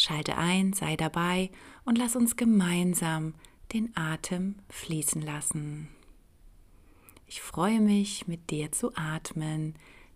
[0.00, 1.50] Schalte ein, sei dabei
[1.84, 3.34] und lass uns gemeinsam
[3.74, 5.88] den Atem fließen lassen.
[7.26, 9.74] Ich freue mich, mit dir zu atmen.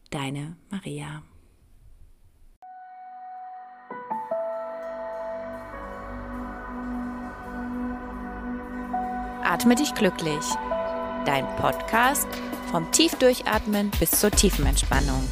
[0.09, 1.23] Deine Maria.
[9.43, 10.47] Atme dich glücklich.
[11.27, 12.29] Dein Podcast
[12.71, 15.29] vom Tiefdurchatmen bis zur tiefen Entspannung.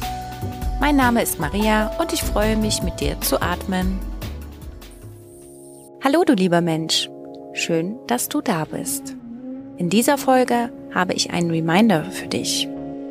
[0.79, 4.12] Mein Name ist Maria und ich freue mich, mit dir zu atmen.
[6.05, 7.09] Hallo du lieber Mensch,
[7.53, 9.15] schön, dass du da bist.
[9.77, 12.67] In dieser Folge habe ich einen Reminder für dich,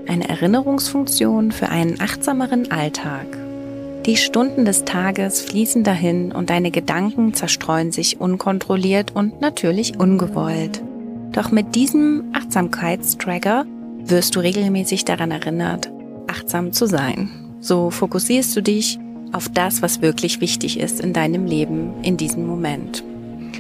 [0.06, 3.24] eine Erinnerungsfunktion für einen achtsameren Alltag.
[4.04, 10.82] Die Stunden des Tages fließen dahin und deine Gedanken zerstreuen sich unkontrolliert und natürlich ungewollt.
[11.32, 13.64] Doch mit diesem Achtsamkeitstragger
[14.04, 15.90] wirst du regelmäßig daran erinnert,
[16.26, 17.30] achtsam zu sein.
[17.58, 18.98] So fokussierst du dich
[19.32, 23.02] auf das, was wirklich wichtig ist in deinem Leben in diesem Moment.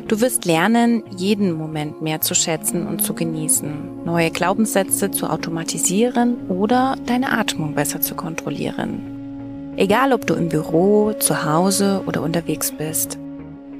[0.08, 6.48] Du wirst lernen, jeden Moment mehr zu schätzen und zu genießen, neue Glaubenssätze zu automatisieren
[6.48, 9.72] oder deine Atmung besser zu kontrollieren.
[9.76, 13.18] Egal, ob du im Büro, zu Hause oder unterwegs bist.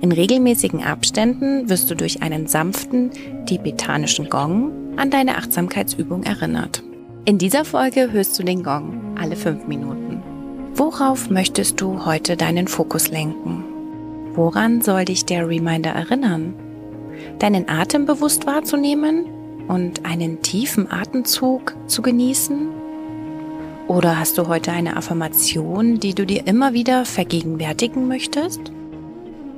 [0.01, 3.11] In regelmäßigen Abständen wirst du durch einen sanften
[3.47, 6.83] tibetanischen Gong an deine Achtsamkeitsübung erinnert.
[7.25, 10.23] In dieser Folge hörst du den Gong alle fünf Minuten.
[10.75, 13.63] Worauf möchtest du heute deinen Fokus lenken?
[14.35, 16.55] Woran soll dich der Reminder erinnern?
[17.39, 19.27] Deinen Atem bewusst wahrzunehmen
[19.69, 22.69] und einen tiefen Atemzug zu genießen?
[23.87, 28.73] Oder hast du heute eine Affirmation, die du dir immer wieder vergegenwärtigen möchtest?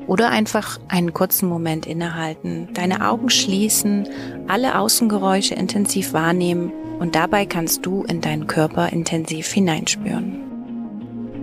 [0.08, 4.08] Oder einfach einen kurzen Moment innehalten, deine Augen schließen,
[4.48, 10.53] alle Außengeräusche intensiv wahrnehmen und dabei kannst du in deinen Körper intensiv hineinspüren.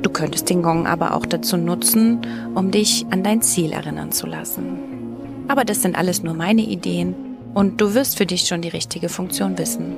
[0.02, 2.22] Du könntest den Gong aber auch dazu nutzen,
[2.56, 4.80] um dich an dein Ziel erinnern zu lassen.
[5.48, 7.16] Aber das sind alles nur meine Ideen
[7.54, 9.98] und du wirst für dich schon die richtige Funktion wissen.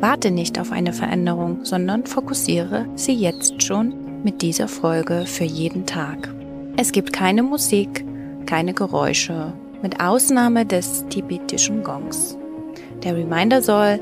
[0.00, 5.86] Warte nicht auf eine Veränderung, sondern fokussiere sie jetzt schon mit dieser Folge für jeden
[5.86, 6.32] Tag.
[6.76, 8.04] Es gibt keine Musik,
[8.46, 12.36] keine Geräusche, mit Ausnahme des tibetischen Gongs.
[13.02, 14.00] Der Reminder soll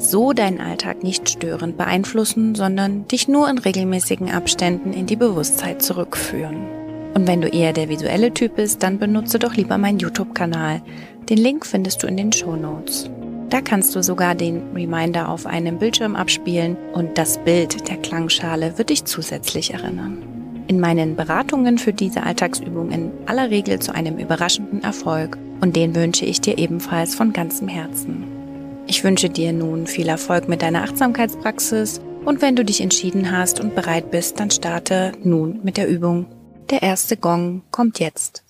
[0.00, 5.82] so deinen Alltag nicht störend beeinflussen, sondern dich nur in regelmäßigen Abständen in die Bewusstheit
[5.82, 6.66] zurückführen.
[7.14, 10.82] Und wenn du eher der visuelle Typ bist, dann benutze doch lieber meinen YouTube-Kanal.
[11.28, 13.10] Den Link findest du in den Show Notes.
[13.50, 18.76] Da kannst du sogar den Reminder auf einem Bildschirm abspielen und das Bild der Klangschale
[18.76, 20.22] wird dich zusätzlich erinnern.
[20.68, 25.94] In meinen Beratungen für diese Alltagsübung in aller Regel zu einem überraschenden Erfolg und den
[25.94, 28.37] wünsche ich dir ebenfalls von ganzem Herzen.
[28.90, 33.60] Ich wünsche dir nun viel Erfolg mit deiner Achtsamkeitspraxis und wenn du dich entschieden hast
[33.60, 36.26] und bereit bist, dann starte nun mit der Übung.
[36.70, 38.47] Der erste Gong kommt jetzt.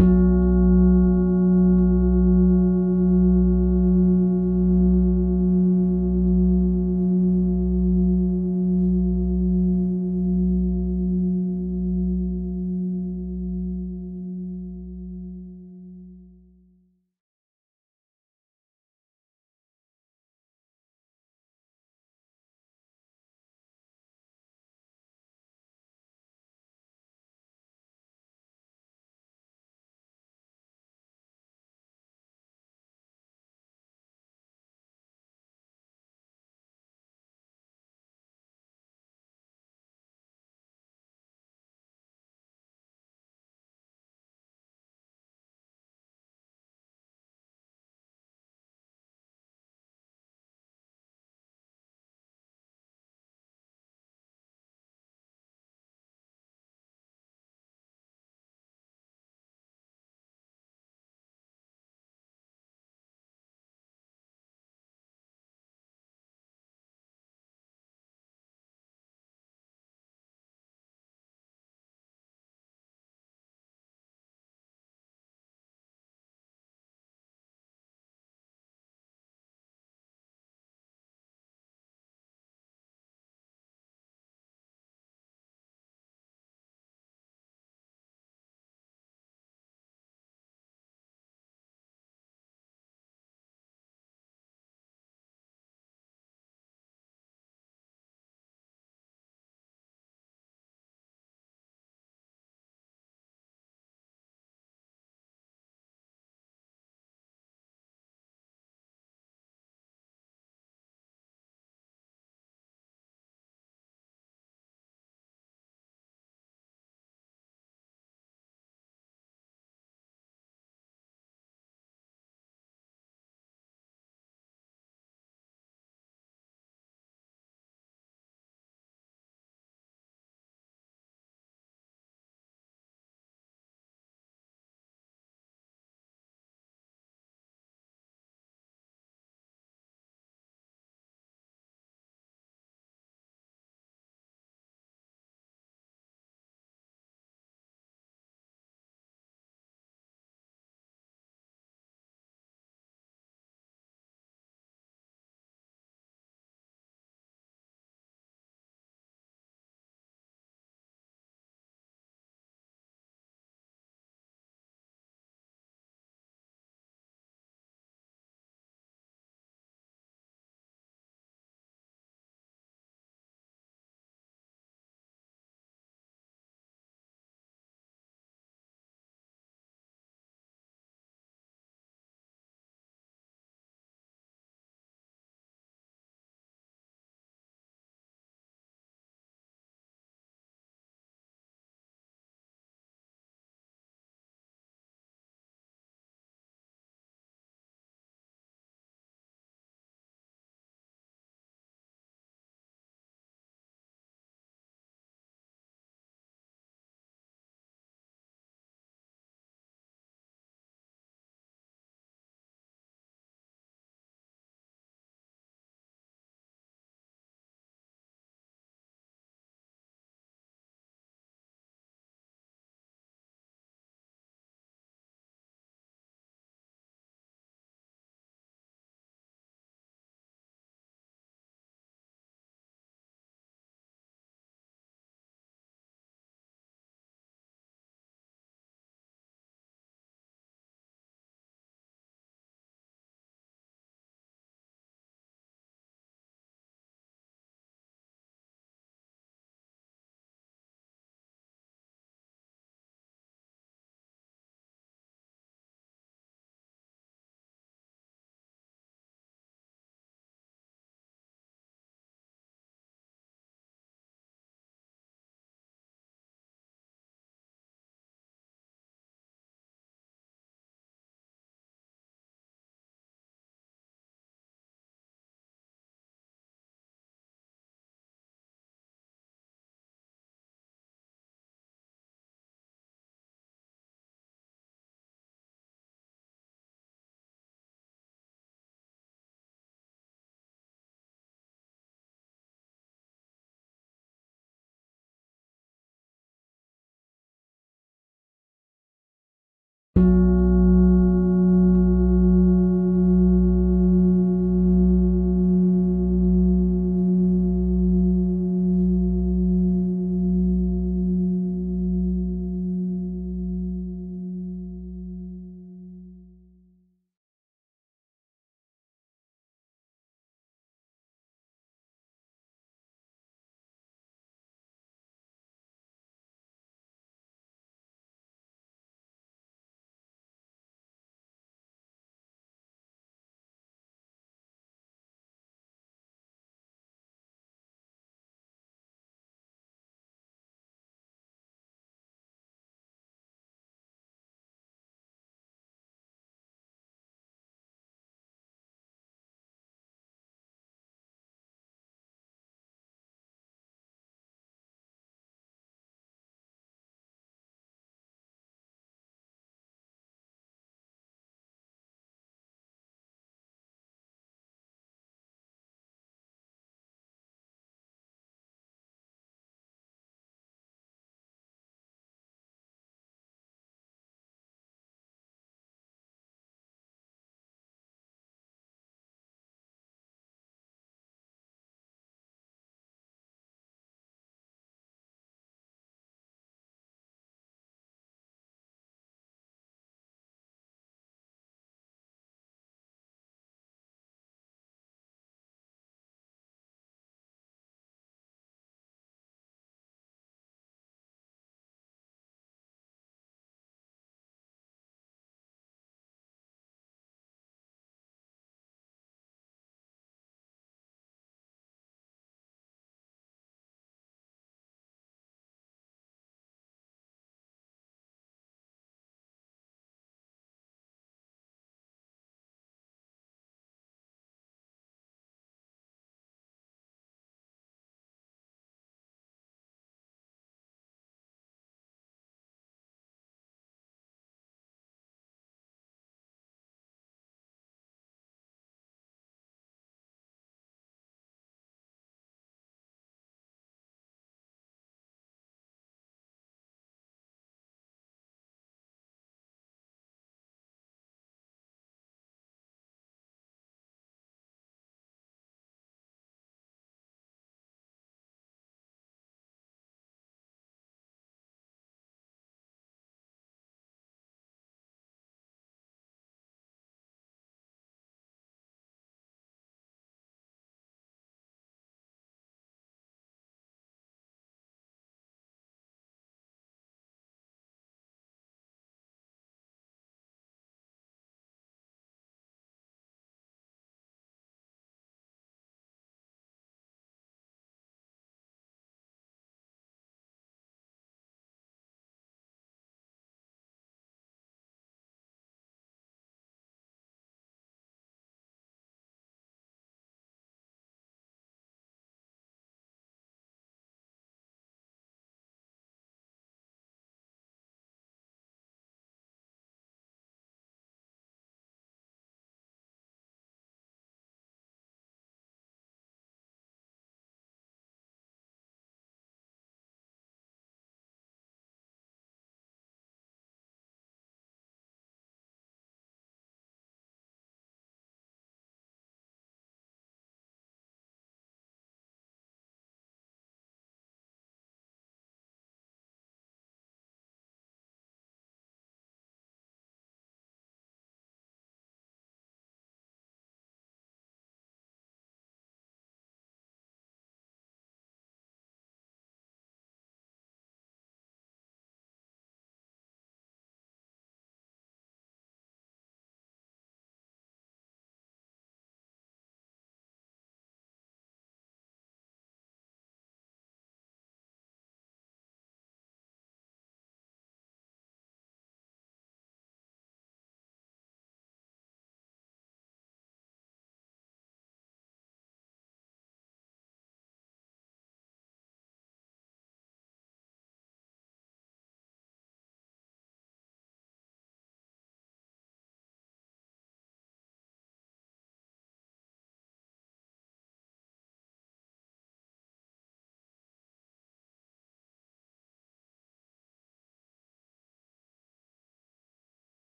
[0.00, 0.29] thank you